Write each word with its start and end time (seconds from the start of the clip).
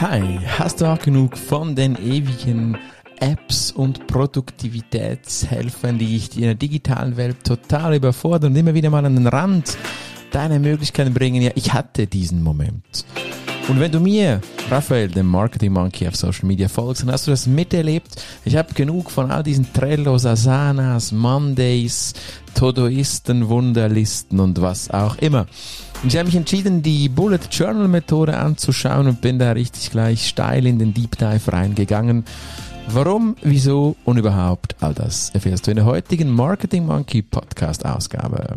Hi, 0.00 0.38
hast 0.46 0.80
du 0.80 0.86
auch 0.86 1.00
genug 1.00 1.36
von 1.36 1.74
den 1.74 1.96
ewigen 1.96 2.78
Apps 3.18 3.72
und 3.72 4.06
Produktivitätshelfern, 4.06 5.98
die 5.98 6.06
dich 6.06 6.36
in 6.36 6.42
der 6.42 6.54
digitalen 6.54 7.16
Welt 7.16 7.42
total 7.42 7.96
überfordern 7.96 8.52
und 8.52 8.56
immer 8.56 8.74
wieder 8.74 8.90
mal 8.90 9.04
an 9.04 9.16
den 9.16 9.26
Rand 9.26 9.76
deiner 10.30 10.60
Möglichkeiten 10.60 11.12
bringen? 11.12 11.42
Ja, 11.42 11.50
ich 11.56 11.72
hatte 11.72 12.06
diesen 12.06 12.44
Moment. 12.44 13.06
Und 13.68 13.80
wenn 13.80 13.92
du 13.92 14.00
mir, 14.00 14.40
Raphael, 14.70 15.08
dem 15.08 15.26
Marketing 15.26 15.74
Monkey 15.74 16.08
auf 16.08 16.16
Social 16.16 16.46
Media 16.46 16.68
folgst, 16.68 17.02
dann 17.02 17.12
hast 17.12 17.26
du 17.26 17.30
das 17.30 17.46
miterlebt. 17.46 18.08
Ich 18.46 18.56
habe 18.56 18.72
genug 18.72 19.10
von 19.10 19.30
all 19.30 19.42
diesen 19.42 19.70
Trellos, 19.74 20.24
Asanas, 20.24 21.12
Mondays, 21.12 22.14
Todoisten, 22.54 23.46
Wunderlisten 23.50 24.40
und 24.40 24.58
was 24.62 24.90
auch 24.90 25.16
immer. 25.18 25.46
Und 26.02 26.12
ich 26.12 26.16
habe 26.16 26.26
mich 26.26 26.36
entschieden, 26.36 26.82
die 26.82 27.10
Bullet 27.10 27.40
Journal 27.50 27.88
Methode 27.88 28.38
anzuschauen 28.38 29.06
und 29.06 29.20
bin 29.20 29.38
da 29.38 29.52
richtig 29.52 29.90
gleich 29.90 30.26
steil 30.26 30.66
in 30.66 30.78
den 30.78 30.94
Deep 30.94 31.18
Dive 31.18 31.52
reingegangen. 31.52 32.24
Warum, 32.88 33.36
wieso 33.42 33.96
und 34.06 34.16
überhaupt 34.16 34.76
all 34.80 34.94
das 34.94 35.28
erfährst 35.34 35.66
du 35.66 35.72
in 35.72 35.76
der 35.76 35.84
heutigen 35.84 36.30
Marketing 36.30 36.86
Monkey 36.86 37.20
Podcast 37.20 37.84
Ausgabe. 37.84 38.56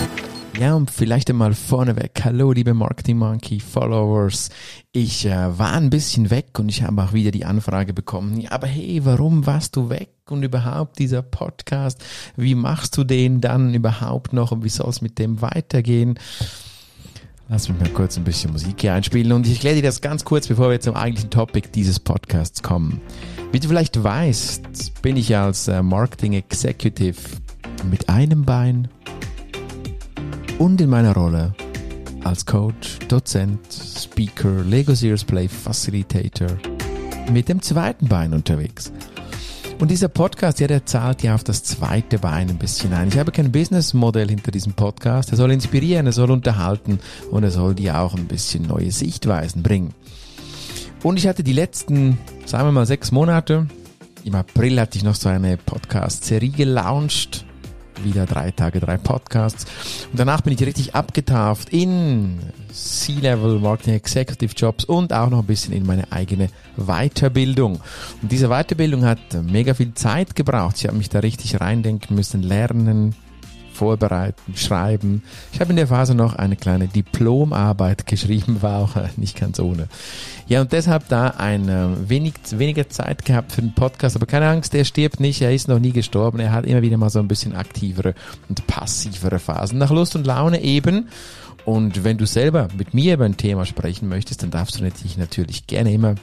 Ja, 0.61 0.75
und 0.75 0.91
vielleicht 0.91 1.27
einmal 1.31 1.55
vorneweg. 1.55 2.21
Hallo, 2.23 2.51
liebe 2.51 2.75
Marketing 2.75 3.17
Monkey 3.17 3.59
Followers. 3.59 4.51
Ich 4.91 5.25
äh, 5.25 5.57
war 5.57 5.71
ein 5.71 5.89
bisschen 5.89 6.29
weg 6.29 6.59
und 6.59 6.69
ich 6.69 6.83
habe 6.83 7.01
auch 7.01 7.13
wieder 7.13 7.31
die 7.31 7.45
Anfrage 7.45 7.93
bekommen. 7.93 8.39
Ja, 8.39 8.51
aber 8.51 8.67
hey, 8.67 9.03
warum 9.03 9.47
warst 9.47 9.75
du 9.75 9.89
weg? 9.89 10.11
Und 10.29 10.43
überhaupt 10.43 10.99
dieser 10.99 11.23
Podcast, 11.23 12.05
wie 12.35 12.53
machst 12.53 12.95
du 12.95 13.03
den 13.03 13.41
dann 13.41 13.73
überhaupt 13.73 14.33
noch 14.33 14.51
und 14.51 14.63
wie 14.63 14.69
soll 14.69 14.89
es 14.89 15.01
mit 15.01 15.17
dem 15.17 15.41
weitergehen? 15.41 16.19
Lass 17.49 17.67
mich 17.67 17.79
mal 17.79 17.89
kurz 17.89 18.17
ein 18.17 18.23
bisschen 18.23 18.51
Musik 18.51 18.81
hier 18.81 18.93
einspielen 18.93 19.31
und 19.31 19.47
ich 19.47 19.53
erkläre 19.53 19.77
dir 19.77 19.81
das 19.81 19.99
ganz 19.99 20.23
kurz, 20.23 20.45
bevor 20.45 20.69
wir 20.69 20.79
zum 20.79 20.95
eigentlichen 20.95 21.31
Topic 21.31 21.69
dieses 21.73 21.99
Podcasts 21.99 22.61
kommen. 22.61 23.01
Wie 23.51 23.59
du 23.59 23.67
vielleicht 23.67 24.03
weißt, 24.03 25.01
bin 25.01 25.17
ich 25.17 25.35
als 25.35 25.67
äh, 25.69 25.81
Marketing 25.81 26.33
Executive 26.33 27.17
mit 27.89 28.09
einem 28.09 28.45
Bein 28.45 28.89
und 30.61 30.79
in 30.79 30.91
meiner 30.91 31.15
Rolle 31.15 31.55
als 32.23 32.45
Coach, 32.45 32.99
Dozent, 33.07 33.59
Speaker, 33.73 34.63
Lego 34.63 34.93
Series 34.93 35.23
Play 35.23 35.47
Facilitator 35.47 36.49
mit 37.31 37.49
dem 37.49 37.63
zweiten 37.63 38.07
Bein 38.07 38.31
unterwegs. 38.31 38.93
Und 39.79 39.89
dieser 39.89 40.07
Podcast, 40.07 40.59
ja, 40.59 40.67
der 40.67 40.85
zahlt 40.85 41.23
ja 41.23 41.33
auf 41.33 41.43
das 41.43 41.63
zweite 41.63 42.19
Bein 42.19 42.51
ein 42.51 42.59
bisschen 42.59 42.93
ein. 42.93 43.07
Ich 43.07 43.17
habe 43.17 43.31
kein 43.31 43.51
Businessmodell 43.51 44.29
hinter 44.29 44.51
diesem 44.51 44.73
Podcast. 44.73 45.31
Er 45.31 45.37
soll 45.37 45.51
inspirieren, 45.51 46.05
er 46.05 46.11
soll 46.11 46.29
unterhalten 46.29 46.99
und 47.31 47.41
er 47.41 47.49
soll 47.49 47.73
dir 47.73 47.99
auch 47.99 48.13
ein 48.13 48.27
bisschen 48.27 48.67
neue 48.67 48.91
Sichtweisen 48.91 49.63
bringen. 49.63 49.95
Und 51.01 51.17
ich 51.17 51.25
hatte 51.25 51.41
die 51.41 51.53
letzten, 51.53 52.19
sagen 52.45 52.67
wir 52.67 52.71
mal, 52.71 52.85
sechs 52.85 53.11
Monate. 53.11 53.65
Im 54.25 54.35
April 54.35 54.79
hatte 54.79 54.99
ich 54.99 55.03
noch 55.03 55.15
so 55.15 55.27
eine 55.27 55.57
Podcast-Serie 55.57 56.51
gelauncht 56.51 57.45
wieder 58.03 58.25
drei 58.25 58.51
Tage, 58.51 58.79
drei 58.79 58.97
Podcasts. 58.97 59.65
Und 60.11 60.19
danach 60.19 60.41
bin 60.41 60.53
ich 60.53 60.61
richtig 60.61 60.95
abgetauft 60.95 61.69
in 61.69 62.39
C-Level 62.73 63.59
Marketing 63.59 63.95
Executive 63.95 64.53
Jobs 64.55 64.85
und 64.85 65.13
auch 65.13 65.29
noch 65.29 65.39
ein 65.39 65.45
bisschen 65.45 65.73
in 65.73 65.85
meine 65.85 66.11
eigene 66.11 66.49
Weiterbildung. 66.77 67.79
Und 68.21 68.31
diese 68.31 68.49
Weiterbildung 68.49 69.05
hat 69.05 69.19
mega 69.43 69.73
viel 69.73 69.93
Zeit 69.93 70.35
gebraucht. 70.35 70.77
Ich 70.77 70.87
habe 70.87 70.97
mich 70.97 71.09
da 71.09 71.19
richtig 71.19 71.59
reindenken 71.59 72.15
müssen, 72.15 72.41
lernen, 72.41 73.15
vorbereiten, 73.71 74.55
schreiben. 74.55 75.23
Ich 75.53 75.59
habe 75.59 75.71
in 75.71 75.77
der 75.77 75.87
Phase 75.87 76.15
noch 76.15 76.35
eine 76.35 76.55
kleine 76.55 76.87
Diplomarbeit 76.87 78.05
geschrieben, 78.11 78.61
war 78.61 78.79
auch 78.79 78.95
nicht 79.17 79.39
ganz 79.39 79.59
ohne. 79.59 79.87
Ja, 80.47 80.61
und 80.61 80.71
deshalb 80.71 81.07
da 81.07 81.27
ein 81.37 81.69
äh, 81.69 82.09
wenig, 82.09 82.33
weniger 82.51 82.89
Zeit 82.89 83.25
gehabt 83.25 83.53
für 83.53 83.61
den 83.61 83.73
Podcast. 83.73 84.15
Aber 84.15 84.25
keine 84.25 84.49
Angst, 84.49 84.73
der 84.73 84.83
stirbt 84.83 85.19
nicht, 85.19 85.41
er 85.41 85.53
ist 85.53 85.67
noch 85.67 85.79
nie 85.79 85.91
gestorben. 85.91 86.39
Er 86.39 86.51
hat 86.51 86.65
immer 86.65 86.81
wieder 86.81 86.97
mal 86.97 87.09
so 87.09 87.19
ein 87.19 87.27
bisschen 87.27 87.55
aktivere 87.55 88.13
und 88.49 88.67
passivere 88.67 89.39
Phasen. 89.39 89.77
Nach 89.77 89.91
Lust 89.91 90.15
und 90.15 90.27
Laune 90.27 90.61
eben. 90.61 91.07
Und 91.63 92.03
wenn 92.03 92.17
du 92.17 92.25
selber 92.25 92.67
mit 92.75 92.93
mir 92.93 93.13
über 93.13 93.25
ein 93.25 93.37
Thema 93.37 93.65
sprechen 93.65 94.09
möchtest, 94.09 94.43
dann 94.43 94.51
darfst 94.51 94.79
du 94.79 94.83
dich 94.83 95.17
natürlich 95.17 95.67
gerne 95.67 95.93
immer 95.93 96.15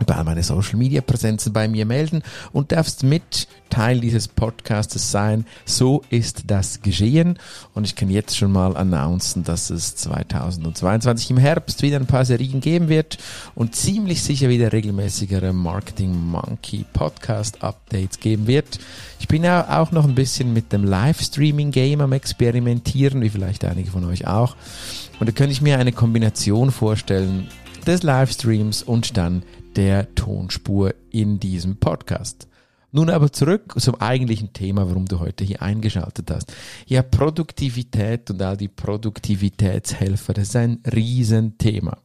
über 0.00 0.16
all 0.16 0.24
meine 0.24 0.42
Social 0.42 0.76
Media 0.76 1.00
Präsenzen 1.00 1.52
bei 1.52 1.68
mir 1.68 1.86
melden 1.86 2.22
und 2.52 2.72
darfst 2.72 3.04
mit 3.04 3.46
Teil 3.70 4.00
dieses 4.00 4.28
Podcastes 4.28 5.10
sein. 5.10 5.46
So 5.64 6.02
ist 6.10 6.44
das 6.48 6.82
geschehen 6.82 7.38
und 7.74 7.84
ich 7.84 7.94
kann 7.94 8.10
jetzt 8.10 8.36
schon 8.36 8.52
mal 8.52 8.76
announcen, 8.76 9.44
dass 9.44 9.70
es 9.70 9.96
2022 9.96 11.30
im 11.30 11.38
Herbst 11.38 11.82
wieder 11.82 11.98
ein 11.98 12.06
paar 12.06 12.24
Serien 12.24 12.60
geben 12.60 12.88
wird 12.88 13.18
und 13.54 13.74
ziemlich 13.74 14.22
sicher 14.22 14.48
wieder 14.48 14.72
regelmäßigere 14.72 15.52
Marketing 15.52 16.12
Monkey 16.12 16.84
Podcast 16.92 17.62
Updates 17.62 18.20
geben 18.20 18.46
wird. 18.46 18.78
Ich 19.20 19.28
bin 19.28 19.44
ja 19.44 19.80
auch 19.80 19.90
noch 19.90 20.04
ein 20.04 20.14
bisschen 20.14 20.52
mit 20.52 20.72
dem 20.72 20.84
Livestreaming 20.84 21.70
Game 21.70 22.00
am 22.00 22.12
experimentieren, 22.12 23.22
wie 23.22 23.30
vielleicht 23.30 23.64
einige 23.64 23.90
von 23.90 24.04
euch 24.04 24.26
auch. 24.26 24.56
Und 25.20 25.28
da 25.28 25.32
könnte 25.32 25.52
ich 25.52 25.62
mir 25.62 25.78
eine 25.78 25.92
Kombination 25.92 26.70
vorstellen 26.70 27.48
des 27.86 28.02
Livestreams 28.02 28.82
und 28.82 29.16
dann 29.16 29.42
der 29.76 30.14
Tonspur 30.14 30.94
in 31.10 31.40
diesem 31.40 31.76
Podcast. 31.76 32.48
Nun 32.92 33.10
aber 33.10 33.32
zurück 33.32 33.74
zum 33.78 34.00
eigentlichen 34.00 34.52
Thema, 34.52 34.88
warum 34.88 35.06
du 35.06 35.18
heute 35.18 35.42
hier 35.42 35.62
eingeschaltet 35.62 36.30
hast. 36.30 36.54
Ja, 36.86 37.02
Produktivität 37.02 38.30
und 38.30 38.40
all 38.40 38.56
die 38.56 38.68
Produktivitätshelfer, 38.68 40.32
das 40.32 40.50
ist 40.50 40.56
ein 40.56 40.78
Riesenthema. 40.86 41.98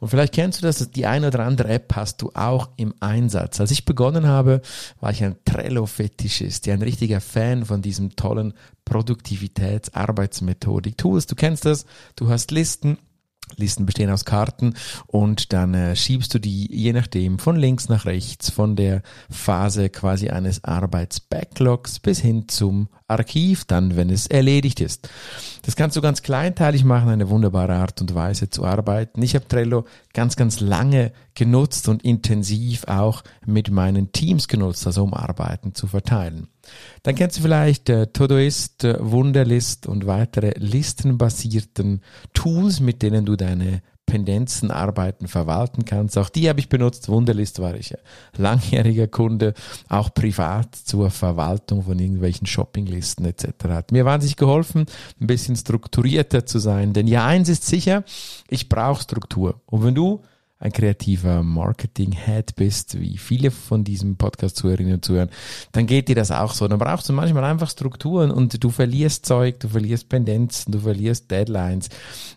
Und 0.00 0.08
vielleicht 0.08 0.34
kennst 0.34 0.62
du 0.62 0.66
das, 0.66 0.90
die 0.92 1.06
eine 1.06 1.26
oder 1.26 1.40
andere 1.40 1.70
App 1.70 1.96
hast 1.96 2.22
du 2.22 2.30
auch 2.34 2.68
im 2.76 2.94
Einsatz. 3.00 3.60
Als 3.60 3.72
ich 3.72 3.84
begonnen 3.84 4.26
habe, 4.26 4.62
war 5.00 5.10
ich 5.10 5.24
ein 5.24 5.34
Trello-Fetischist, 5.44 6.66
ja, 6.66 6.74
ein 6.74 6.82
richtiger 6.82 7.20
Fan 7.20 7.64
von 7.64 7.82
diesem 7.82 8.14
tollen 8.14 8.54
Produktivitäts-Arbeitsmethodik-Tools. 8.84 11.26
Du 11.26 11.34
kennst 11.34 11.64
das, 11.64 11.84
du 12.14 12.28
hast 12.28 12.52
Listen 12.52 12.98
Listen 13.56 13.86
bestehen 13.86 14.10
aus 14.10 14.24
Karten 14.24 14.74
und 15.06 15.52
dann 15.52 15.74
äh, 15.74 15.96
schiebst 15.96 16.32
du 16.34 16.38
die 16.38 16.68
je 16.74 16.92
nachdem 16.92 17.38
von 17.38 17.56
links 17.56 17.88
nach 17.88 18.06
rechts, 18.06 18.50
von 18.50 18.76
der 18.76 19.02
Phase 19.30 19.88
quasi 19.88 20.30
eines 20.30 20.64
Arbeitsbacklogs 20.64 21.98
bis 22.00 22.20
hin 22.20 22.48
zum 22.48 22.88
Archiv, 23.08 23.64
dann 23.64 23.96
wenn 23.96 24.10
es 24.10 24.26
erledigt 24.26 24.80
ist. 24.80 25.08
Das 25.62 25.76
kannst 25.76 25.96
du 25.96 26.02
ganz 26.02 26.22
kleinteilig 26.22 26.84
machen, 26.84 27.08
eine 27.08 27.30
wunderbare 27.30 27.74
Art 27.74 28.00
und 28.00 28.14
Weise 28.14 28.50
zu 28.50 28.64
arbeiten. 28.64 29.22
Ich 29.22 29.34
habe 29.34 29.48
Trello 29.48 29.86
ganz, 30.12 30.36
ganz 30.36 30.60
lange 30.60 31.12
genutzt 31.34 31.88
und 31.88 32.04
intensiv 32.04 32.84
auch 32.86 33.22
mit 33.46 33.70
meinen 33.70 34.12
Teams 34.12 34.48
genutzt, 34.48 34.86
also 34.86 35.04
um 35.04 35.14
Arbeiten 35.14 35.74
zu 35.74 35.86
verteilen. 35.86 36.48
Dann 37.02 37.14
kennst 37.14 37.38
du 37.38 37.42
vielleicht 37.42 37.88
äh, 37.88 38.08
Todoist, 38.08 38.84
äh, 38.84 38.96
Wunderlist 39.00 39.86
und 39.86 40.06
weitere 40.06 40.52
listenbasierten 40.58 42.02
Tools, 42.34 42.80
mit 42.80 43.02
denen 43.02 43.24
du 43.24 43.36
deine 43.36 43.82
Pendenzenarbeiten 44.08 45.28
verwalten 45.28 45.84
kannst. 45.84 46.18
Auch 46.18 46.30
die 46.30 46.48
habe 46.48 46.58
ich 46.58 46.68
benutzt. 46.68 47.08
Wunderlist 47.08 47.60
war 47.60 47.74
ich 47.74 47.94
langjähriger 48.36 49.06
Kunde, 49.06 49.54
auch 49.88 50.12
privat 50.12 50.74
zur 50.74 51.10
Verwaltung 51.10 51.82
von 51.82 51.98
irgendwelchen 51.98 52.46
Shoppinglisten 52.46 53.26
etc. 53.26 53.46
Hat 53.68 53.92
mir 53.92 54.04
wahnsinnig 54.04 54.36
geholfen, 54.36 54.86
ein 55.20 55.26
bisschen 55.26 55.54
strukturierter 55.56 56.46
zu 56.46 56.58
sein. 56.58 56.94
Denn 56.94 57.06
ja, 57.06 57.26
eins 57.26 57.48
ist 57.48 57.66
sicher, 57.66 58.02
ich 58.48 58.68
brauche 58.68 59.02
Struktur. 59.02 59.60
Und 59.66 59.84
wenn 59.84 59.94
du 59.94 60.22
ein 60.60 60.72
kreativer 60.72 61.42
Marketing-Head 61.42 62.56
bist, 62.56 63.00
wie 63.00 63.16
viele 63.16 63.50
von 63.50 63.84
diesem 63.84 64.16
Podcast-Zuhörerinnen 64.16 64.94
und 64.94 65.04
Zuhörern, 65.04 65.30
dann 65.72 65.86
geht 65.86 66.08
dir 66.08 66.16
das 66.16 66.30
auch 66.30 66.52
so. 66.52 66.66
Dann 66.66 66.78
brauchst 66.78 67.08
du 67.08 67.12
manchmal 67.12 67.44
einfach 67.44 67.70
Strukturen 67.70 68.30
und 68.30 68.62
du 68.62 68.70
verlierst 68.70 69.24
Zeug, 69.24 69.60
du 69.60 69.68
verlierst 69.68 70.08
Pendenzen, 70.08 70.72
du 70.72 70.80
verlierst 70.80 71.30
Deadlines, 71.30 71.88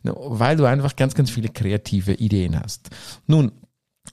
weil 0.04 0.56
du 0.56 0.66
einfach 0.66 0.96
ganz, 0.96 1.16
ganz 1.16 1.32
viele 1.32 1.50
kreative 1.50 2.14
Ideen 2.14 2.60
hast. 2.60 2.90
Nun, 3.28 3.52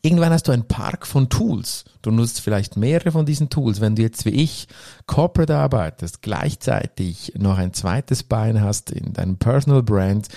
Irgendwann 0.02 0.32
hast 0.32 0.46
du 0.46 0.52
einen 0.52 0.69
Park 0.69 1.06
von 1.06 1.31
Tools. 1.31 1.84
Du 2.02 2.10
nutzt 2.10 2.40
vielleicht 2.40 2.76
mehrere 2.76 3.10
von 3.10 3.25
diesen 3.25 3.49
Tools. 3.49 3.81
Wenn 3.81 3.96
du 3.96 4.02
jetzt 4.02 4.26
wie 4.26 4.31
ich 4.31 4.69
Corporate 5.06 5.56
arbeitest, 5.56 6.20
gleichzeitig 6.20 7.32
noch 7.37 7.56
ein 7.56 7.72
zweites 7.72 8.22
Bein 8.22 8.60
hast 8.60 8.90
in 8.90 9.14
deinem 9.14 9.38
Personal 9.38 9.82
Brand, 9.82 10.28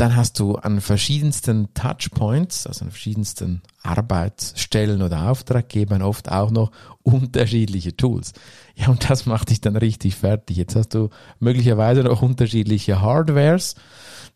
dann 0.00 0.16
hast 0.16 0.38
du 0.38 0.54
an 0.56 0.80
verschiedensten 0.80 1.74
Touchpoints, 1.74 2.66
also 2.66 2.86
an 2.86 2.90
verschiedensten 2.90 3.60
Arbeitsstellen 3.82 5.02
oder 5.02 5.30
Auftraggebern 5.30 6.00
oft 6.00 6.30
auch 6.30 6.50
noch 6.50 6.70
unterschiedliche 7.02 7.94
Tools. 7.94 8.32
Ja, 8.74 8.88
und 8.88 9.10
das 9.10 9.26
macht 9.26 9.50
dich 9.50 9.60
dann 9.60 9.76
richtig 9.76 10.16
fertig. 10.16 10.56
Jetzt 10.56 10.74
hast 10.74 10.94
du 10.94 11.10
möglicherweise 11.38 12.02
noch 12.02 12.22
unterschiedliche 12.22 13.02
Hardwares. 13.02 13.74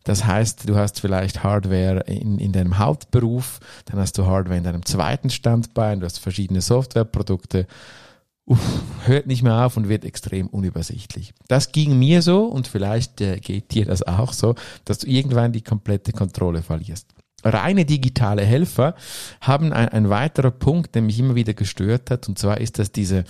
Das 0.03 0.25
heißt, 0.25 0.69
du 0.69 0.75
hast 0.75 0.99
vielleicht 0.99 1.43
Hardware 1.43 2.01
in, 2.01 2.37
in 2.37 2.51
deinem 2.51 2.77
Hauptberuf, 2.77 3.59
dann 3.85 3.99
hast 3.99 4.19
du 4.19 4.27
Hardware 4.27 4.57
in 4.57 4.63
deinem 4.63 4.85
zweiten 4.85 5.31
Standbein, 5.31 5.99
du 5.99 6.05
hast 6.05 6.19
verschiedene 6.19 6.61
Softwareprodukte 6.61 7.65
uff, 8.45 8.81
hört 9.05 9.27
nicht 9.27 9.43
mehr 9.43 9.65
auf 9.65 9.77
und 9.77 9.89
wird 9.89 10.05
extrem 10.05 10.47
unübersichtlich. 10.47 11.33
Das 11.47 11.71
ging 11.71 11.97
mir 11.97 12.21
so 12.21 12.45
und 12.45 12.67
vielleicht 12.67 13.21
äh, 13.21 13.39
geht 13.39 13.73
dir 13.73 13.85
das 13.85 14.03
auch 14.03 14.33
so, 14.33 14.55
dass 14.85 14.99
du 14.99 15.07
irgendwann 15.07 15.51
die 15.51 15.61
komplette 15.61 16.11
Kontrolle 16.11 16.61
verlierst. 16.61 17.07
Reine 17.43 17.85
digitale 17.85 18.43
Helfer 18.43 18.95
haben 19.41 19.71
ein, 19.71 19.89
ein 19.89 20.09
weiterer 20.09 20.51
Punkt, 20.51 20.95
der 20.95 21.03
mich 21.03 21.19
immer 21.19 21.35
wieder 21.35 21.53
gestört 21.53 22.09
hat, 22.09 22.27
und 22.27 22.39
zwar 22.39 22.59
ist 22.59 22.79
das 22.79 22.91
diese 22.91 23.23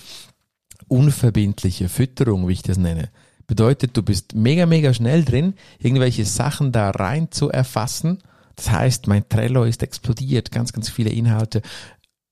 unverbindliche 0.88 1.88
Fütterung, 1.88 2.48
wie 2.48 2.54
ich 2.54 2.62
das 2.62 2.78
nenne. 2.78 3.10
Bedeutet, 3.46 3.96
du 3.96 4.02
bist 4.02 4.34
mega, 4.34 4.66
mega 4.66 4.92
schnell 4.92 5.24
drin, 5.24 5.54
irgendwelche 5.78 6.24
Sachen 6.24 6.72
da 6.72 6.90
rein 6.90 7.30
zu 7.30 7.50
erfassen. 7.50 8.22
Das 8.56 8.70
heißt, 8.70 9.06
mein 9.06 9.28
Trello 9.28 9.64
ist 9.64 9.82
explodiert, 9.82 10.50
ganz, 10.50 10.72
ganz 10.72 10.88
viele 10.88 11.10
Inhalte 11.10 11.60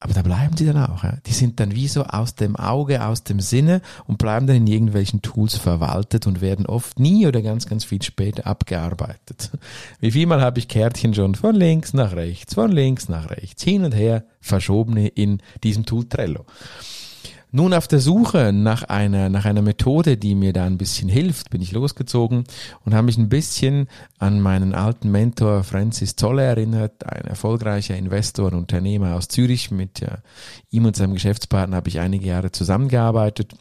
aber 0.05 0.13
da 0.13 0.21
bleiben 0.21 0.55
sie 0.55 0.67
dann 0.67 0.77
auch. 0.77 1.03
Ja. 1.03 1.17
Die 1.25 1.33
sind 1.33 1.61
dann 1.61 1.75
wie 1.75 1.89
so 1.89 2.05
aus 2.05 2.35
dem 2.35 2.57
Auge, 2.57 3.07
aus 3.07 3.25
dem 3.25 3.41
Sinne 3.41 3.81
und 4.07 4.19
bleiben 4.19 4.47
dann 4.47 4.57
in 4.57 4.67
irgendwelchen 4.67 5.23
Tools 5.23 5.57
verwaltet 5.57 6.27
und 6.27 6.43
werden 6.43 6.67
oft 6.67 7.01
nie 7.01 7.27
oder 7.27 7.41
ganz, 7.41 7.67
ganz 7.67 7.85
viel 7.85 8.03
später 8.03 8.47
abgearbeitet. 8.47 9.51
Wie 10.01 10.11
vielmal 10.11 10.43
habe 10.43 10.59
ich 10.59 10.69
Kärtchen 10.69 11.15
schon 11.15 11.35
von 11.35 11.55
links 11.55 11.95
nach 11.95 12.13
rechts, 12.13 12.53
von 12.53 12.71
links 12.71 13.09
nach 13.09 13.31
rechts, 13.31 13.63
hin 13.63 13.83
und 13.83 13.95
her 13.95 14.25
verschobene 14.43 15.09
in 15.09 15.41
diesem 15.63 15.87
Tool 15.87 16.07
Trello. 16.07 16.45
Nun 17.57 17.73
auf 17.73 17.87
der 17.87 18.01
Suche 18.01 18.53
nach 18.53 18.83
einer, 18.83 19.29
nach 19.29 19.45
einer 19.45 19.63
Methode, 19.63 20.17
die 20.17 20.35
mir 20.35 20.53
da 20.53 20.65
ein 20.65 20.77
bisschen 20.77 21.09
hilft, 21.09 21.51
bin 21.51 21.63
ich 21.63 21.71
losgezogen 21.71 22.43
und 22.85 22.95
habe 22.95 23.05
mich 23.05 23.17
ein 23.17 23.29
bisschen 23.29 23.87
an 24.19 24.41
meinen 24.41 24.75
alten 24.75 25.13
Mentor 25.13 25.63
Francis 25.63 26.17
Zolle 26.17 26.43
erinnert, 26.43 27.07
ein 27.07 27.27
erfolgreicher 27.27 27.97
Investor 27.97 28.47
und 28.47 28.55
Unternehmer 28.55 29.15
aus 29.15 29.29
Zürich. 29.29 29.71
Mit 29.71 30.05
ihm 30.71 30.85
und 30.85 30.97
seinem 30.97 31.13
Geschäftspartner 31.13 31.77
habe 31.77 31.89
ich 31.89 32.01
einige 32.01 32.27
Jahre 32.27 32.51
zusammengearbeitet 32.51 33.55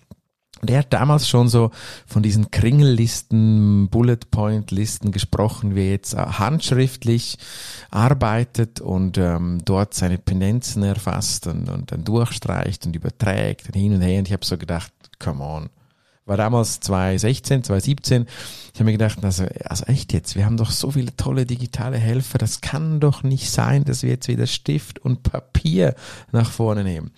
und 0.61 0.69
er 0.69 0.79
hat 0.79 0.93
damals 0.93 1.27
schon 1.27 1.49
so 1.49 1.71
von 2.07 2.23
diesen 2.23 2.49
Kringellisten, 2.49 3.89
Bullet 3.89 4.19
Point 4.31 4.71
Listen 4.71 5.11
gesprochen, 5.11 5.75
wie 5.75 5.81
er 5.81 5.91
jetzt 5.91 6.13
äh, 6.13 6.17
handschriftlich 6.19 7.37
arbeitet 7.91 8.79
und 8.79 9.17
ähm, 9.17 9.59
dort 9.65 9.93
seine 9.93 10.17
Pendenzen 10.17 10.83
erfasst 10.83 11.47
und, 11.47 11.69
und 11.69 11.91
dann 11.91 12.05
durchstreicht 12.05 12.85
und 12.85 12.95
überträgt 12.95 13.67
und 13.67 13.75
hin 13.75 13.93
und 13.93 14.01
her. 14.01 14.19
Und 14.19 14.27
ich 14.27 14.33
habe 14.33 14.45
so 14.45 14.57
gedacht, 14.57 14.93
come 15.19 15.43
on. 15.43 15.69
War 16.25 16.37
damals 16.37 16.79
2016, 16.79 17.65
2017. 17.65 18.25
Ich 18.73 18.79
habe 18.79 18.85
mir 18.85 18.93
gedacht, 18.93 19.21
also, 19.25 19.45
also 19.65 19.83
echt 19.87 20.13
jetzt, 20.13 20.37
wir 20.37 20.45
haben 20.45 20.55
doch 20.55 20.71
so 20.71 20.91
viele 20.91 21.13
tolle 21.17 21.45
digitale 21.45 21.97
Helfer. 21.97 22.37
Das 22.37 22.61
kann 22.61 23.01
doch 23.01 23.23
nicht 23.23 23.51
sein, 23.51 23.83
dass 23.83 24.03
wir 24.03 24.11
jetzt 24.11 24.29
wieder 24.29 24.47
Stift 24.47 24.99
und 24.99 25.23
Papier 25.23 25.95
nach 26.31 26.49
vorne 26.49 26.85
nehmen. 26.85 27.11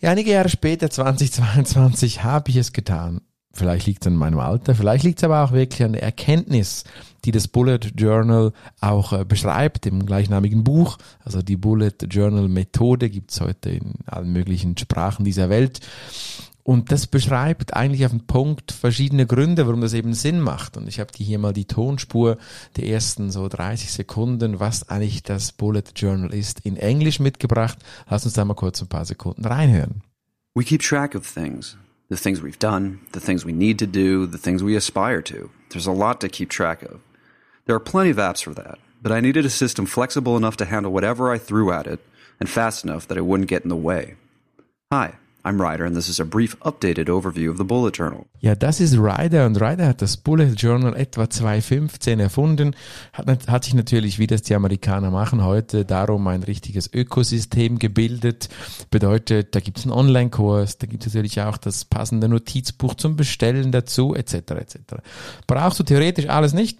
Ja, 0.00 0.10
einige 0.10 0.30
Jahre 0.30 0.48
später, 0.48 0.88
2022, 0.88 2.24
habe 2.24 2.48
ich 2.48 2.56
es 2.56 2.72
getan. 2.72 3.20
Vielleicht 3.52 3.86
liegt 3.86 4.02
es 4.02 4.06
an 4.06 4.16
meinem 4.16 4.38
Alter, 4.38 4.74
vielleicht 4.74 5.04
liegt 5.04 5.18
es 5.18 5.24
aber 5.24 5.44
auch 5.44 5.52
wirklich 5.52 5.82
an 5.82 5.92
der 5.92 6.02
Erkenntnis, 6.02 6.84
die 7.24 7.32
das 7.32 7.48
Bullet 7.48 7.80
Journal 7.96 8.52
auch 8.80 9.12
äh, 9.12 9.24
beschreibt 9.26 9.84
im 9.84 10.06
gleichnamigen 10.06 10.64
Buch. 10.64 10.96
Also 11.22 11.42
die 11.42 11.58
Bullet 11.58 11.92
Journal 12.08 12.48
Methode 12.48 13.10
gibt 13.10 13.32
es 13.32 13.42
heute 13.42 13.70
in 13.70 13.96
allen 14.06 14.32
möglichen 14.32 14.78
Sprachen 14.78 15.24
dieser 15.24 15.50
Welt. 15.50 15.80
Und 16.62 16.92
das 16.92 17.06
beschreibt 17.06 17.74
eigentlich 17.74 18.04
auf 18.04 18.12
den 18.12 18.26
Punkt 18.26 18.72
verschiedene 18.72 19.26
Gründe, 19.26 19.66
warum 19.66 19.80
das 19.80 19.94
eben 19.94 20.14
Sinn 20.14 20.40
macht. 20.40 20.76
Und 20.76 20.88
ich 20.88 21.00
habe 21.00 21.12
dir 21.12 21.24
hier 21.24 21.38
mal 21.38 21.52
die 21.52 21.64
Tonspur 21.64 22.36
der 22.76 22.86
ersten 22.86 23.30
so 23.30 23.48
30 23.48 23.90
Sekunden, 23.90 24.60
was 24.60 24.88
eigentlich 24.88 25.22
das 25.22 25.52
Bullet 25.52 25.84
Journal 25.96 26.34
ist, 26.34 26.60
in 26.60 26.76
Englisch 26.76 27.20
mitgebracht. 27.20 27.78
Lass 28.08 28.24
uns 28.24 28.34
da 28.34 28.44
mal 28.44 28.54
kurz 28.54 28.80
ein 28.82 28.88
paar 28.88 29.04
Sekunden 29.04 29.44
reinhören. 29.44 30.02
We 30.54 30.64
keep 30.64 30.82
track 30.82 31.14
of 31.14 31.26
things. 31.26 31.76
The 32.10 32.16
things 32.16 32.42
we've 32.42 32.58
done, 32.58 32.98
the 33.12 33.20
things 33.20 33.46
we 33.46 33.52
need 33.52 33.78
to 33.78 33.86
do, 33.86 34.26
the 34.26 34.38
things 34.38 34.62
we 34.62 34.76
aspire 34.76 35.22
to. 35.22 35.48
There's 35.70 35.86
a 35.86 35.92
lot 35.92 36.20
to 36.20 36.28
keep 36.28 36.50
track 36.50 36.82
of. 36.82 37.00
There 37.66 37.76
are 37.76 37.80
plenty 37.80 38.10
of 38.10 38.16
apps 38.16 38.42
for 38.42 38.52
that, 38.54 38.78
but 39.00 39.12
I 39.12 39.20
needed 39.20 39.44
a 39.44 39.50
system 39.50 39.86
flexible 39.86 40.36
enough 40.36 40.56
to 40.56 40.64
handle 40.64 40.92
whatever 40.92 41.32
I 41.32 41.38
threw 41.38 41.70
at 41.70 41.86
it 41.86 42.00
and 42.40 42.48
fast 42.48 42.84
enough 42.84 43.06
that 43.06 43.16
it 43.16 43.24
wouldn't 43.24 43.48
get 43.48 43.62
in 43.62 43.68
the 43.68 43.76
way. 43.76 44.16
Hi, 44.90 45.19
I'm 45.44 45.60
Ryder 45.60 45.84
and 45.84 45.96
this 45.96 46.08
is 46.08 46.20
a 46.20 46.24
brief 46.24 46.58
updated 46.60 47.08
overview 47.08 47.50
of 47.50 47.56
the 47.56 47.64
Bullet 47.64 47.96
Journal. 47.96 48.26
Ja, 48.40 48.54
das 48.54 48.80
ist 48.80 48.96
Ryder 48.96 49.46
und 49.46 49.60
Ryder 49.60 49.86
hat 49.86 50.02
das 50.02 50.16
Bullet 50.16 50.52
Journal 50.54 50.94
etwa 50.94 51.28
2015 51.28 52.20
erfunden, 52.20 52.76
hat, 53.12 53.48
hat 53.48 53.64
sich 53.64 53.74
natürlich, 53.74 54.18
wie 54.18 54.26
das 54.26 54.42
die 54.42 54.54
Amerikaner 54.54 55.10
machen 55.10 55.44
heute, 55.44 55.84
darum 55.84 56.26
ein 56.26 56.42
richtiges 56.42 56.92
Ökosystem 56.92 57.78
gebildet. 57.78 58.48
Bedeutet, 58.90 59.54
da 59.54 59.60
gibt 59.60 59.78
es 59.78 59.84
einen 59.84 59.92
Online-Kurs, 59.92 60.78
da 60.78 60.86
gibt 60.86 61.06
es 61.06 61.14
natürlich 61.14 61.40
auch 61.40 61.56
das 61.56 61.84
passende 61.84 62.28
Notizbuch 62.28 62.94
zum 62.94 63.16
Bestellen 63.16 63.72
dazu, 63.72 64.14
etc. 64.14 64.34
etc. 64.34 64.76
Brauchst 65.46 65.80
du 65.80 65.84
theoretisch 65.84 66.28
alles 66.28 66.52
nicht, 66.52 66.78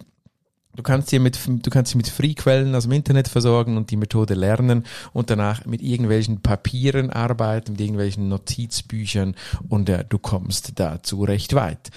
Du 0.77 0.85
kannst 0.85 1.11
dir 1.11 1.19
mit, 1.19 1.39
du 1.47 1.71
kannst 1.71 1.91
dich 1.91 1.97
mit 1.97 2.09
Free-Quellen 2.09 2.75
aus 2.77 2.85
dem 2.85 2.93
Internet 2.93 3.27
versorgen 3.27 3.77
und 3.77 3.91
die 3.91 3.97
Methode 3.97 4.35
lernen 4.35 4.85
und 5.13 5.29
danach 5.29 5.67
mit 5.67 5.83
irgendwelchen 5.83 6.43
Papieren 6.43 7.11
arbeiten, 7.11 7.73
mit 7.73 7.81
irgendwelchen 7.81 8.29
Notizbüchern 8.29 9.35
und 9.69 9.89
äh, 9.89 10.05
du 10.09 10.19
kommst 10.19 10.73
dazu 10.77 11.25
recht 11.25 11.55
weit. 11.55 11.91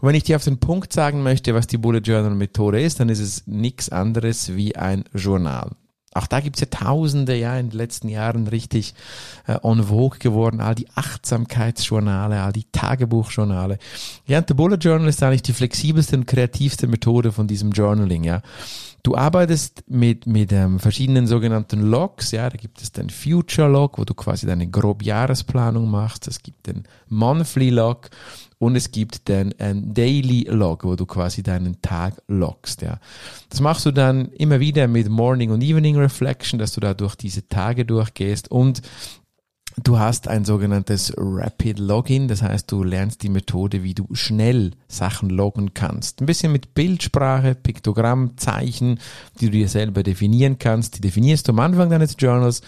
Und 0.00 0.08
wenn 0.08 0.16
ich 0.16 0.24
dir 0.24 0.36
auf 0.36 0.44
den 0.44 0.58
Punkt 0.58 0.92
sagen 0.92 1.22
möchte, 1.22 1.54
was 1.54 1.68
die 1.68 1.78
Bullet 1.78 2.00
Journal 2.00 2.34
Methode 2.34 2.82
ist, 2.82 2.98
dann 2.98 3.08
ist 3.08 3.20
es 3.20 3.46
nichts 3.46 3.90
anderes 3.90 4.56
wie 4.56 4.74
ein 4.74 5.04
Journal. 5.14 5.70
Auch 6.16 6.26
da 6.26 6.40
gibt's 6.40 6.60
ja 6.60 6.66
Tausende, 6.66 7.36
ja, 7.36 7.58
in 7.58 7.70
den 7.70 7.78
letzten 7.78 8.08
Jahren 8.08 8.46
richtig 8.48 8.94
äh, 9.46 9.58
en 9.62 9.84
vogue 9.84 10.18
geworden. 10.18 10.60
All 10.60 10.74
die 10.74 10.88
Achtsamkeitsjournale, 10.94 12.42
all 12.42 12.52
die 12.52 12.66
Tagebuchjournale. 12.72 13.78
Ja, 14.26 14.38
und 14.38 14.48
der 14.48 14.54
Bullet 14.54 14.76
Journal 14.76 15.08
ist 15.08 15.22
eigentlich 15.22 15.42
die 15.42 15.52
flexibelste 15.52 16.16
und 16.16 16.26
kreativste 16.26 16.86
Methode 16.86 17.32
von 17.32 17.46
diesem 17.46 17.72
Journaling, 17.72 18.24
ja. 18.24 18.42
Du 19.06 19.14
arbeitest 19.14 19.84
mit, 19.86 20.26
mit 20.26 20.50
ähm, 20.50 20.80
verschiedenen 20.80 21.28
sogenannten 21.28 21.80
Logs, 21.80 22.32
ja, 22.32 22.50
da 22.50 22.56
gibt 22.56 22.82
es 22.82 22.90
den 22.90 23.08
Future 23.08 23.68
Log, 23.68 23.98
wo 23.98 24.04
du 24.04 24.14
quasi 24.14 24.48
deine 24.48 24.66
grob 24.66 25.04
Jahresplanung 25.04 25.88
machst. 25.88 26.26
Es 26.26 26.42
gibt 26.42 26.66
den 26.66 26.82
Monthly 27.08 27.70
Log 27.70 28.10
und 28.58 28.74
es 28.74 28.90
gibt 28.90 29.28
den 29.28 29.54
ähm, 29.60 29.94
Daily 29.94 30.48
Log, 30.50 30.82
wo 30.82 30.96
du 30.96 31.06
quasi 31.06 31.44
deinen 31.44 31.80
Tag 31.82 32.20
logst, 32.26 32.82
ja. 32.82 32.98
Das 33.48 33.60
machst 33.60 33.86
du 33.86 33.92
dann 33.92 34.32
immer 34.32 34.58
wieder 34.58 34.88
mit 34.88 35.08
Morning 35.08 35.52
und 35.52 35.62
Evening 35.62 35.96
Reflection, 35.96 36.58
dass 36.58 36.72
du 36.72 36.80
da 36.80 36.92
durch 36.92 37.14
diese 37.14 37.46
Tage 37.46 37.84
durchgehst 37.84 38.50
und 38.50 38.82
Du 39.84 39.98
hast 39.98 40.26
ein 40.26 40.46
sogenanntes 40.46 41.12
Rapid 41.18 41.78
Login, 41.78 42.28
das 42.28 42.40
heißt, 42.40 42.72
du 42.72 42.82
lernst 42.82 43.22
die 43.22 43.28
Methode, 43.28 43.82
wie 43.82 43.92
du 43.92 44.06
schnell 44.14 44.70
Sachen 44.88 45.28
loggen 45.28 45.74
kannst. 45.74 46.22
Ein 46.22 46.26
bisschen 46.26 46.50
mit 46.50 46.72
Bildsprache, 46.72 47.54
Piktogramm, 47.54 48.38
Zeichen, 48.38 48.98
die 49.38 49.46
du 49.46 49.52
dir 49.52 49.68
selber 49.68 50.02
definieren 50.02 50.58
kannst. 50.58 50.96
Die 50.96 51.02
definierst 51.02 51.46
du 51.46 51.52
am 51.52 51.58
Anfang 51.58 51.90
deines 51.90 52.16
Journals 52.18 52.62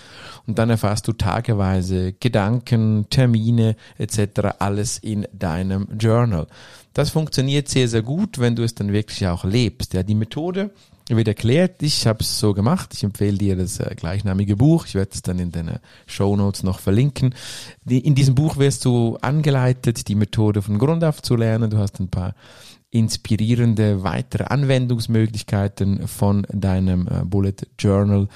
und 0.46 0.58
dann 0.58 0.68
erfasst 0.68 1.08
du 1.08 1.14
tageweise 1.14 2.12
Gedanken, 2.12 3.06
Termine 3.08 3.76
etc. 3.96 4.56
alles 4.58 4.98
in 4.98 5.26
deinem 5.32 5.88
Journal. 5.98 6.46
Das 6.92 7.08
funktioniert 7.08 7.68
sehr, 7.68 7.88
sehr 7.88 8.02
gut, 8.02 8.38
wenn 8.38 8.54
du 8.54 8.64
es 8.64 8.74
dann 8.74 8.92
wirklich 8.92 9.26
auch 9.26 9.44
lebst. 9.44 9.94
Ja, 9.94 10.02
die 10.02 10.14
Methode 10.14 10.72
wird 11.16 11.28
erklärt. 11.28 11.82
Ich 11.82 12.06
habe 12.06 12.20
es 12.20 12.38
so 12.38 12.54
gemacht. 12.54 12.90
Ich 12.94 13.04
empfehle 13.04 13.38
dir 13.38 13.56
das 13.56 13.80
äh, 13.80 13.94
gleichnamige 13.96 14.56
Buch. 14.56 14.86
Ich 14.86 14.94
werde 14.94 15.10
es 15.14 15.22
dann 15.22 15.38
in 15.38 15.52
den 15.52 15.70
Show 16.06 16.36
Notes 16.36 16.62
noch 16.62 16.80
verlinken. 16.80 17.34
Die, 17.84 18.00
in 18.00 18.14
diesem 18.14 18.34
Buch 18.34 18.56
wirst 18.58 18.84
du 18.84 19.16
angeleitet, 19.20 20.08
die 20.08 20.14
Methode 20.14 20.62
von 20.62 20.78
Grund 20.78 21.04
auf 21.04 21.22
zu 21.22 21.36
lernen. 21.36 21.70
Du 21.70 21.78
hast 21.78 21.98
ein 22.00 22.08
paar 22.08 22.34
inspirierende 22.90 24.02
weitere 24.02 24.44
Anwendungsmöglichkeiten 24.44 26.08
von 26.08 26.46
deinem 26.50 27.06
äh, 27.06 27.24
Bullet 27.24 27.56
Journal 27.78 28.28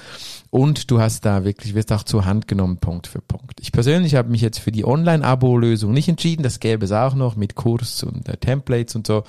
und 0.51 0.91
du 0.91 0.99
hast 0.99 1.25
da 1.25 1.43
wirklich, 1.43 1.73
wirst 1.73 1.91
auch 1.91 2.03
zur 2.03 2.25
Hand 2.25 2.47
genommen, 2.47 2.77
Punkt 2.77 3.07
für 3.07 3.19
Punkt. 3.19 3.59
Ich 3.61 3.71
persönlich 3.71 4.13
habe 4.13 4.29
mich 4.29 4.41
jetzt 4.41 4.59
für 4.59 4.71
die 4.71 4.85
Online-Abo-Lösung 4.85 5.91
nicht 5.91 6.07
entschieden, 6.07 6.43
das 6.43 6.59
gäbe 6.59 6.85
es 6.85 6.91
auch 6.91 7.15
noch 7.15 7.35
mit 7.35 7.55
Kurs 7.55 8.03
und 8.03 8.29
äh, 8.29 8.37
Templates 8.37 8.95
und 8.95 9.07
so. 9.07 9.23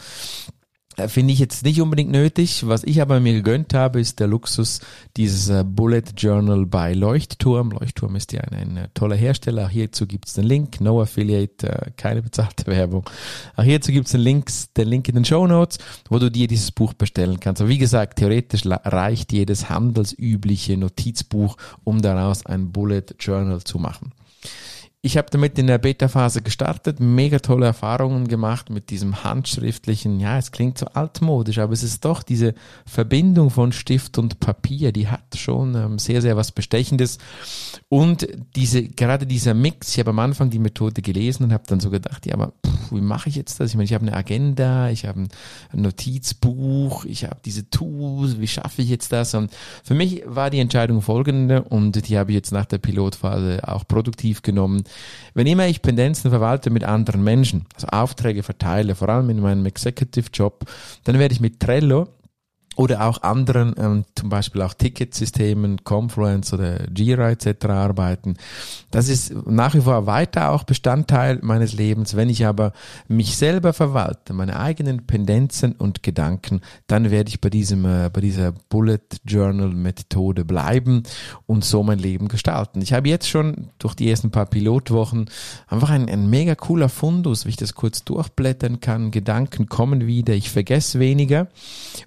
Äh, 0.96 1.08
Finde 1.08 1.32
ich 1.32 1.38
jetzt 1.38 1.64
nicht 1.64 1.80
unbedingt 1.80 2.10
nötig. 2.10 2.66
Was 2.66 2.84
ich 2.84 3.00
aber 3.02 3.20
mir 3.20 3.32
gegönnt 3.32 3.74
habe, 3.74 4.00
ist 4.00 4.20
der 4.20 4.26
Luxus 4.26 4.80
dieses 5.16 5.48
äh, 5.48 5.64
Bullet 5.64 6.04
Journal 6.16 6.66
bei 6.66 6.92
Leuchtturm. 6.92 7.70
Leuchtturm 7.70 8.16
ist 8.16 8.32
ja 8.32 8.42
ein, 8.42 8.54
ein 8.54 8.76
äh, 8.76 8.88
toller 8.94 9.16
Hersteller. 9.16 9.66
Auch 9.66 9.70
hierzu 9.70 10.06
gibt 10.06 10.28
es 10.28 10.34
den 10.34 10.44
Link. 10.44 10.80
No 10.80 11.00
Affiliate, 11.00 11.92
keine 11.96 12.22
bezahlte 12.22 12.66
Werbung. 12.70 13.08
Auch 13.56 13.64
hierzu 13.64 13.92
gibt 13.92 14.06
es 14.06 14.12
den, 14.12 14.20
Links, 14.20 14.72
den 14.72 14.88
Link 14.88 15.08
in 15.08 15.16
den 15.16 15.24
Show 15.24 15.46
Notes, 15.46 15.78
wo 16.08 16.18
du 16.18 16.30
dir 16.30 16.46
dieses 16.46 16.70
Buch 16.70 16.94
bestellen 16.94 17.40
kannst. 17.40 17.60
Aber 17.60 17.70
wie 17.70 17.78
gesagt, 17.78 18.18
theoretisch 18.18 18.62
reicht 18.66 19.32
jedes 19.32 19.68
handelsübliche 19.68 20.76
Notizbuch, 20.76 21.56
um 21.82 22.02
daraus 22.02 22.46
ein 22.46 22.72
Bullet 22.72 23.06
Journal 23.18 23.62
zu 23.62 23.78
machen. 23.78 24.12
Ich 25.06 25.18
habe 25.18 25.28
damit 25.30 25.58
in 25.58 25.66
der 25.66 25.76
Beta-Phase 25.76 26.40
gestartet, 26.40 26.98
mega 26.98 27.38
tolle 27.38 27.66
Erfahrungen 27.66 28.26
gemacht 28.26 28.70
mit 28.70 28.88
diesem 28.88 29.22
handschriftlichen, 29.22 30.18
ja, 30.18 30.38
es 30.38 30.50
klingt 30.50 30.78
so 30.78 30.86
altmodisch, 30.86 31.58
aber 31.58 31.74
es 31.74 31.82
ist 31.82 32.06
doch 32.06 32.22
diese 32.22 32.54
Verbindung 32.86 33.50
von 33.50 33.72
Stift 33.72 34.16
und 34.16 34.40
Papier, 34.40 34.92
die 34.92 35.08
hat 35.08 35.36
schon 35.36 35.74
ähm, 35.74 35.98
sehr, 35.98 36.22
sehr 36.22 36.38
was 36.38 36.52
Bestechendes. 36.52 37.18
Und 37.90 38.26
diese, 38.56 38.82
gerade 38.82 39.26
dieser 39.26 39.52
Mix, 39.52 39.92
ich 39.92 39.98
habe 39.98 40.08
am 40.08 40.20
Anfang 40.20 40.48
die 40.48 40.58
Methode 40.58 41.02
gelesen 41.02 41.44
und 41.44 41.52
habe 41.52 41.64
dann 41.66 41.80
so 41.80 41.90
gedacht, 41.90 42.24
ja, 42.24 42.32
aber 42.32 42.54
pff, 42.66 42.92
wie 42.92 43.02
mache 43.02 43.28
ich 43.28 43.36
jetzt 43.36 43.60
das? 43.60 43.68
Ich 43.68 43.76
meine, 43.76 43.84
ich 43.84 43.92
habe 43.92 44.06
eine 44.06 44.16
Agenda, 44.16 44.88
ich 44.88 45.04
habe 45.04 45.20
ein 45.20 45.28
Notizbuch, 45.74 47.04
ich 47.04 47.24
habe 47.24 47.36
diese 47.44 47.68
Tools, 47.68 48.40
wie 48.40 48.48
schaffe 48.48 48.80
ich 48.80 48.88
jetzt 48.88 49.12
das? 49.12 49.34
Und 49.34 49.52
für 49.82 49.94
mich 49.94 50.22
war 50.24 50.48
die 50.48 50.60
Entscheidung 50.60 51.02
folgende 51.02 51.62
und 51.62 52.08
die 52.08 52.16
habe 52.16 52.30
ich 52.30 52.36
jetzt 52.36 52.52
nach 52.52 52.64
der 52.64 52.78
Pilotphase 52.78 53.68
auch 53.68 53.86
produktiv 53.86 54.40
genommen 54.40 54.84
wenn 55.34 55.46
immer 55.46 55.66
ich 55.66 55.82
Pendenzen 55.82 56.30
verwalte 56.30 56.70
mit 56.70 56.84
anderen 56.84 57.22
Menschen, 57.24 57.66
also 57.74 57.88
Aufträge 57.88 58.42
verteile, 58.42 58.94
vor 58.94 59.08
allem 59.08 59.30
in 59.30 59.40
meinem 59.40 59.66
Executive 59.66 60.28
Job, 60.32 60.64
dann 61.04 61.18
werde 61.18 61.34
ich 61.34 61.40
mit 61.40 61.60
Trello 61.60 62.08
oder 62.76 63.06
auch 63.06 63.22
anderen, 63.22 63.74
ähm, 63.78 64.04
zum 64.14 64.28
Beispiel 64.28 64.62
auch 64.62 64.74
Ticketsystemen, 64.74 65.84
Confluence 65.84 66.52
oder 66.52 66.90
Jira 66.90 67.30
etc. 67.30 67.66
arbeiten. 67.66 68.34
Das 68.90 69.08
ist 69.08 69.34
nach 69.46 69.74
wie 69.74 69.80
vor 69.80 70.06
weiter 70.06 70.50
auch 70.50 70.64
Bestandteil 70.64 71.38
meines 71.42 71.72
Lebens. 71.72 72.16
Wenn 72.16 72.28
ich 72.28 72.46
aber 72.46 72.72
mich 73.08 73.36
selber 73.36 73.72
verwalte, 73.72 74.32
meine 74.32 74.58
eigenen 74.58 75.06
Pendenzen 75.06 75.72
und 75.72 76.02
Gedanken, 76.02 76.60
dann 76.86 77.10
werde 77.10 77.28
ich 77.28 77.40
bei 77.40 77.50
diesem, 77.50 77.84
äh, 77.84 78.10
bei 78.12 78.20
dieser 78.20 78.52
Bullet 78.68 78.98
Journal 79.24 79.68
Methode 79.68 80.44
bleiben 80.44 81.04
und 81.46 81.64
so 81.64 81.82
mein 81.82 81.98
Leben 81.98 82.28
gestalten. 82.28 82.82
Ich 82.82 82.92
habe 82.92 83.08
jetzt 83.08 83.28
schon 83.28 83.68
durch 83.78 83.94
die 83.94 84.10
ersten 84.10 84.30
paar 84.30 84.46
Pilotwochen 84.46 85.30
einfach 85.68 85.90
ein, 85.90 86.08
ein 86.08 86.28
mega 86.28 86.54
cooler 86.54 86.88
Fundus, 86.88 87.44
wie 87.44 87.50
ich 87.50 87.56
das 87.56 87.74
kurz 87.74 88.04
durchblättern 88.04 88.80
kann. 88.80 89.10
Gedanken 89.10 89.66
kommen 89.66 90.06
wieder, 90.06 90.34
ich 90.34 90.50
vergesse 90.50 90.98
weniger 90.98 91.48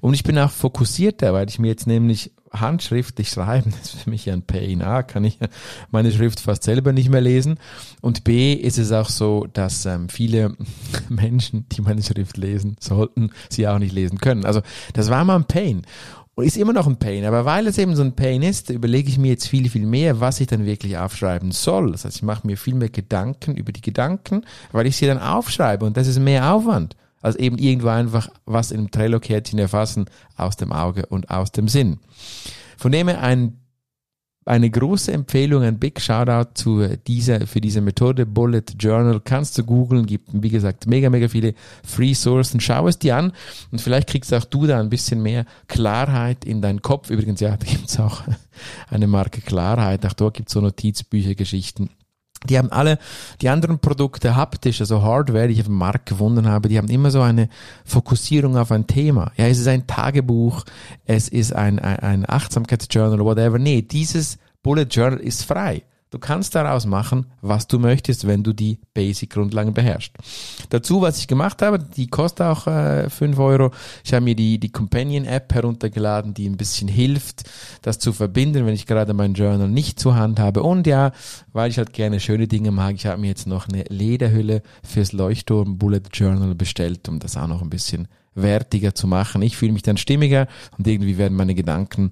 und 0.02 0.14
ich 0.14 0.24
bin 0.24 0.38
auch 0.38 0.52
fokussierter, 0.58 1.34
weil 1.34 1.48
ich 1.48 1.60
mir 1.60 1.68
jetzt 1.68 1.88
nämlich 1.88 2.32
handschriftlich 2.52 3.30
schreiben, 3.30 3.74
das 3.80 3.94
ist 3.94 4.04
für 4.04 4.10
mich 4.10 4.30
ein 4.30 4.42
Pain. 4.42 4.82
A, 4.82 5.04
kann 5.04 5.24
ich 5.24 5.38
meine 5.92 6.12
Schrift 6.12 6.40
fast 6.40 6.64
selber 6.64 6.94
nicht 6.94 7.10
mehr 7.10 7.22
lesen. 7.22 7.60
Und 8.02 8.24
B, 8.24 8.54
ist 8.54 8.78
es 8.78 8.92
auch 8.92 9.10
so, 9.10 9.48
dass 9.52 9.86
ähm, 9.86 10.10
viele 10.10 10.56
Menschen, 11.10 11.66
die 11.72 11.82
meine 11.82 12.04
Schrift 12.04 12.38
lesen 12.38 12.78
sollten, 12.80 13.32
sie 13.50 13.68
auch 13.68 13.80
nicht 13.80 13.94
lesen 13.94 14.18
können. 14.18 14.46
Also 14.46 14.62
das 14.94 15.10
war 15.10 15.24
mal 15.24 15.36
ein 15.36 15.46
Pain. 15.46 15.84
Und 16.36 16.46
ist 16.46 16.58
immer 16.58 16.74
noch 16.74 16.86
ein 16.86 17.00
Pain, 17.00 17.26
aber 17.26 17.46
weil 17.46 17.66
es 17.66 17.80
eben 17.80 17.96
so 17.96 18.04
ein 18.04 18.16
Pain 18.16 18.44
ist, 18.44 18.70
überlege 18.70 19.10
ich 19.10 19.18
mir 19.18 19.30
jetzt 19.30 19.48
viel, 19.48 19.72
viel 19.72 19.88
mehr, 19.88 20.20
was 20.20 20.40
ich 20.40 20.46
dann 20.46 20.68
wirklich 20.68 20.96
aufschreiben 20.96 21.52
soll. 21.52 21.94
Das 21.94 22.06
heißt, 22.06 22.18
ich 22.18 22.22
mache 22.22 22.46
mir 22.46 22.58
viel 22.58 22.76
mehr 22.76 22.90
Gedanken 22.90 23.56
über 23.56 23.72
die 23.72 23.82
Gedanken, 23.82 24.44
weil 24.72 24.86
ich 24.86 24.98
sie 24.98 25.08
dann 25.08 25.18
aufschreibe 25.18 25.84
und 25.84 25.98
das 25.98 26.06
ist 26.06 26.20
mehr 26.20 26.54
Aufwand 26.54 26.96
als 27.22 27.36
eben 27.36 27.58
irgendwo 27.58 27.90
einfach 27.90 28.30
was 28.46 28.72
in 28.72 28.80
einem 28.80 28.92
Trello-Kärtchen 28.92 29.60
erfassen 29.60 30.06
aus 30.36 30.58
dem 30.58 30.72
Auge 30.72 31.06
und 31.08 31.30
aus 31.30 31.52
dem 31.52 31.68
Sinn. 31.68 32.00
Von 32.78 32.92
dem 32.92 33.08
her 33.08 33.22
ein 33.22 33.60
eine 34.48 34.70
große 34.70 35.12
Empfehlung, 35.12 35.64
ein 35.64 35.78
Big 35.78 36.00
Shoutout 36.00 36.52
zu 36.54 36.88
dieser, 37.06 37.46
für 37.46 37.60
diese 37.60 37.82
Methode 37.82 38.26
Bullet 38.26 38.64
Journal. 38.80 39.20
Kannst 39.24 39.58
du 39.58 39.64
googeln, 39.64 40.06
gibt, 40.06 40.30
wie 40.32 40.50
gesagt, 40.50 40.88
mega, 40.88 41.10
mega 41.10 41.28
viele 41.28 41.54
Free 41.84 42.14
Sourcen. 42.14 42.60
Schau 42.60 42.88
es 42.88 42.98
dir 42.98 43.18
an 43.18 43.34
und 43.72 43.82
vielleicht 43.82 44.08
kriegst 44.08 44.34
auch 44.34 44.46
du 44.46 44.66
da 44.66 44.80
ein 44.80 44.90
bisschen 44.90 45.22
mehr 45.22 45.46
Klarheit 45.68 46.46
in 46.46 46.62
deinen 46.62 46.82
Kopf. 46.82 47.10
Übrigens, 47.10 47.42
ja, 47.42 47.58
da 47.58 47.66
gibt's 47.66 48.00
auch 48.00 48.22
eine 48.90 49.08
Marke 49.08 49.42
Klarheit. 49.42 50.06
Auch 50.06 50.14
dort 50.14 50.36
gibt's 50.36 50.54
so 50.54 50.62
Notizbücher, 50.62 51.36
Geschichten. 51.36 51.90
Die 52.48 52.58
haben 52.58 52.72
alle 52.72 52.98
die 53.42 53.50
anderen 53.50 53.80
Produkte 53.80 54.36
haptisch, 54.36 54.82
also 54.82 55.01
Hardware, 55.01 55.48
die 55.48 55.54
ich 55.54 55.60
auf 55.62 55.68
dem 55.68 55.75
Markt 55.75 56.08
gefunden 56.08 56.48
habe, 56.48 56.70
die 56.70 56.77
haben 56.77 56.89
immer 56.89 57.12
so 57.12 57.22
eine 57.22 57.50
Fokussierung 57.86 58.58
auf 58.58 58.72
ein 58.72 58.88
Thema. 58.88 59.32
Ja, 59.38 59.46
es 59.48 59.60
ist 59.60 59.68
ein 59.68 59.88
Tagebuch, 59.88 60.63
es 61.06 61.27
ist 61.30 61.54
ein, 61.54 61.80
ein, 61.80 62.00
ein 62.00 62.30
Achtsamkeitsjournal, 62.30 63.20
whatever. 63.20 63.60
Nee, 63.60 63.82
dieses 63.82 64.38
Bullet 64.63 64.88
Journal 64.89 65.20
ist 65.20 65.44
frei. 65.44 65.84
Du 66.10 66.20
kannst 66.20 66.56
daraus 66.56 66.86
machen, 66.86 67.26
was 67.42 67.68
du 67.68 67.80
möchtest, 67.80 68.26
wenn 68.28 68.42
du 68.42 68.54
die 68.54 68.80
Basic-Grundlagen 68.94 69.74
beherrschst. 69.74 70.14
Dazu, 70.70 71.02
was 71.02 71.18
ich 71.18 71.28
gemacht 71.28 71.62
habe, 71.62 71.80
die 71.80 72.08
kostet 72.08 72.48
auch 72.48 72.66
äh, 72.66 73.10
5 73.10 73.38
Euro. 73.40 73.72
Ich 74.06 74.14
habe 74.14 74.24
mir 74.24 74.36
die, 74.36 74.58
die 74.58 74.72
Companion-App 74.72 75.54
heruntergeladen, 75.54 76.34
die 76.34 76.48
ein 76.48 76.56
bisschen 76.56 76.88
hilft, 76.88 77.44
das 77.82 78.00
zu 78.00 78.14
verbinden, 78.14 78.66
wenn 78.66 78.74
ich 78.74 78.86
gerade 78.86 79.14
mein 79.14 79.34
Journal 79.34 79.68
nicht 79.68 80.00
zur 80.00 80.16
Hand 80.16 80.40
habe. 80.40 80.64
Und 80.64 80.88
ja, 80.88 81.12
weil 81.52 81.70
ich 81.70 81.78
halt 81.78 81.92
gerne 81.92 82.22
schöne 82.22 82.48
Dinge 82.48 82.72
mag, 82.72 82.96
ich 82.96 83.06
habe 83.06 83.20
mir 83.20 83.28
jetzt 83.28 83.46
noch 83.46 83.68
eine 83.68 83.84
Lederhülle 83.90 84.62
fürs 84.84 85.12
Leuchtturm 85.12 85.78
Bullet 85.78 86.04
Journal 86.14 86.56
bestellt, 86.56 87.10
um 87.10 87.20
das 87.20 87.36
auch 87.36 87.48
noch 87.48 87.62
ein 87.62 87.70
bisschen 87.70 88.08
wertiger 88.34 88.96
zu 88.96 89.08
machen. 89.08 89.42
Ich 89.42 89.58
fühle 89.58 89.74
mich 89.74 89.82
dann 89.82 89.98
stimmiger 89.98 90.48
und 90.78 90.88
irgendwie 90.88 91.18
werden 91.18 91.36
meine 91.36 91.56
Gedanken 91.56 92.12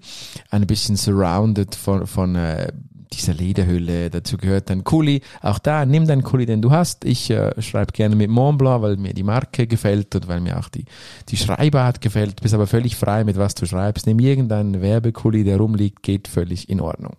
ein 0.50 0.68
bisschen 0.68 0.98
surrounded 0.98 1.76
von, 1.76 2.08
von 2.08 2.36
äh, 2.36 2.74
dieser 3.14 3.34
Lederhülle. 3.34 4.10
Dazu 4.10 4.38
gehört 4.38 4.70
ein 4.72 4.84
Kuli. 4.84 5.22
Auch 5.42 5.60
da, 5.60 5.86
nimm 5.86 6.08
deinen 6.08 6.24
Kuli, 6.24 6.46
den 6.46 6.62
du 6.62 6.72
hast. 6.72 7.06
Ich 7.06 7.30
äh, 7.30 7.62
schreibe 7.62 7.92
gerne 7.94 8.16
mit 8.16 8.30
Montblanc, 8.30 8.82
weil 8.82 8.98
mir 8.98 9.14
die 9.14 9.24
Marke 9.24 9.68
gefällt 9.68 10.16
und 10.16 10.28
weil 10.28 10.42
mir 10.42 10.60
auch 10.60 10.70
die, 10.70 10.86
die 11.30 11.38
Schreibart 11.38 12.02
gefällt. 12.02 12.42
Bist 12.42 12.54
aber 12.54 12.68
völlig 12.68 12.96
frei, 12.96 13.24
mit 13.24 13.38
was 13.38 13.56
du 13.56 13.66
schreibst. 13.66 14.08
Nimm 14.08 14.20
irgendeinen 14.20 14.82
Werbekuli, 14.82 15.44
der 15.44 15.58
rumliegt, 15.58 16.04
geht 16.04 16.28
völlig 16.28 16.70
in 16.70 16.82
Ordnung. 16.82 17.14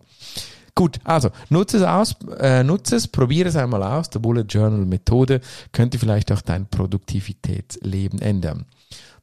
Gut, 0.77 1.01
also 1.05 1.31
nutze 1.49 1.79
es 1.79 1.83
aus, 1.83 2.17
äh, 2.39 2.63
nutze 2.63 2.97
es, 2.97 3.09
probiere 3.09 3.49
es 3.49 3.57
einmal 3.57 3.83
aus. 3.83 4.11
Der 4.11 4.19
Bullet 4.19 4.45
Journal 4.47 4.85
Methode 4.85 5.41
könnte 5.73 5.99
vielleicht 5.99 6.31
auch 6.31 6.43
dein 6.43 6.67
Produktivitätsleben 6.67 8.21
ändern. 8.21 8.67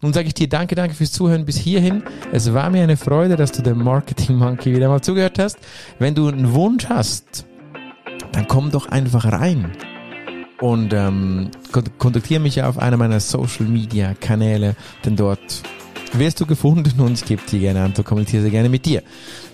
Nun 0.02 0.14
sage 0.14 0.28
ich 0.28 0.34
dir 0.34 0.50
danke, 0.50 0.74
danke 0.74 0.96
fürs 0.96 1.12
Zuhören 1.12 1.46
bis 1.46 1.58
hierhin. 1.58 2.04
Es 2.32 2.52
war 2.56 2.72
mir 2.72 2.82
eine 2.82 2.98
Freude, 2.98 3.36
dass 3.36 3.52
du 3.52 3.62
dem 3.62 3.84
Marketing 3.84 4.36
Monkey 4.36 4.76
wieder 4.76 4.90
mal 4.90 5.02
zugehört 5.02 5.38
hast. 5.38 5.60
Wenn 6.00 6.16
du 6.16 6.28
einen 6.28 6.54
Wunsch 6.54 6.90
hast, 6.90 7.46
dann 8.32 8.48
komm 8.48 8.72
doch 8.72 8.88
einfach 8.88 9.32
rein 9.32 9.72
und 10.60 10.92
ähm, 10.92 11.52
kontaktiere 12.00 12.40
mich 12.40 12.64
auf 12.64 12.80
einer 12.80 12.98
meiner 12.98 13.20
Social 13.20 13.66
Media 13.66 14.16
Kanäle, 14.16 14.76
denn 15.06 15.16
dort 15.16 15.62
wirst 16.14 16.42
du 16.42 16.46
gefunden 16.46 17.00
und 17.00 17.26
gebe 17.26 17.42
dir 17.50 17.60
gerne 17.60 17.84
an, 17.84 17.94
so 17.96 18.04
kommentiere 18.04 18.42
sehr 18.42 18.52
gerne 18.52 18.70
mit 18.70 18.86
dir. 18.86 19.04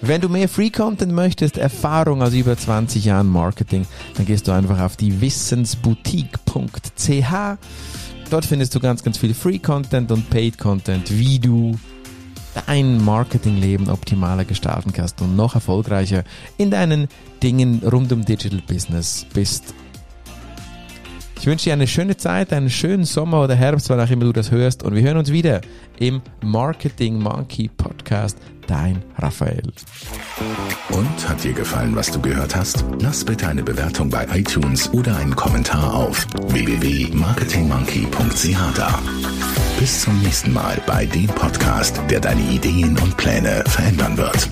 Wenn 0.02 0.22
du 0.22 0.30
mehr 0.30 0.50
Free 0.50 0.70
Content 0.70 1.14
möchtest, 1.14 1.58
Erfahrung 1.58 2.22
aus 2.22 2.34
über 2.34 2.58
20 2.58 3.06
Jahren 3.06 3.28
Marketing, 3.28 3.86
dann 4.16 4.26
gehst 4.26 4.48
du 4.48 4.52
einfach 4.52 4.80
auf 4.80 4.98
die 4.98 5.22
wissensboutique.ch 5.22 7.58
Dort 8.30 8.46
findest 8.46 8.76
du 8.76 8.80
ganz, 8.80 9.04
ganz 9.04 9.18
viel 9.18 9.34
Free-Content 9.34 10.12
und 10.12 10.30
Paid-Content, 10.30 11.18
wie 11.18 11.40
du 11.40 11.80
dein 12.68 13.04
Marketingleben 13.04 13.90
optimaler 13.90 14.46
gestalten 14.46 14.94
kannst 14.94 15.22
und 15.22 15.36
noch 15.36 15.56
erfolgreicher 15.56 16.24
in 16.58 16.70
deinen 16.70 17.08
Dingen 17.42 17.82
rund 17.84 18.12
um 18.12 18.24
Digital 18.24 18.62
Business 18.68 19.26
bist. 19.34 19.74
Ich 21.40 21.46
wünsche 21.46 21.66
dir 21.66 21.74
eine 21.74 21.88
schöne 21.88 22.18
Zeit, 22.18 22.52
einen 22.52 22.70
schönen 22.70 23.06
Sommer 23.06 23.42
oder 23.42 23.56
Herbst, 23.56 23.90
wann 23.90 24.02
auch 24.02 24.10
immer 24.10 24.26
du 24.26 24.34
das 24.34 24.52
hörst. 24.52 24.84
Und 24.84 24.94
wir 24.94 25.02
hören 25.04 25.16
uns 25.16 25.32
wieder 25.32 25.62
im 25.98 26.22
Marketing 26.44 27.18
Monkey 27.18 27.70
Podcast. 27.70 28.38
Dein 28.68 29.02
Raphael. 29.18 29.64
Und 30.92 31.30
hat 31.30 31.44
dir 31.44 31.54
gefallen, 31.54 31.96
was 31.96 32.12
du 32.12 32.22
gehört 32.22 32.56
hast? 32.56 32.86
Lass 33.02 33.24
bitte 33.24 33.48
eine 33.48 33.64
Bewertung 33.64 34.10
bei 34.10 34.28
iTunes 34.34 34.92
oder 34.94 35.16
einen 35.18 35.36
Kommentar 35.36 35.96
auf 35.96 36.28
www.marketingmonkey.ch 36.50 38.76
da. 38.76 39.00
Bis 39.80 40.02
zum 40.02 40.22
nächsten 40.22 40.54
Mal 40.54 40.80
bei 40.86 41.06
dem 41.06 41.28
Podcast, 41.28 42.02
der 42.10 42.20
deine 42.20 42.42
Ideen 42.42 42.98
und 43.00 43.16
Pläne 43.18 43.64
verändern 43.66 44.18
wird. 44.18 44.50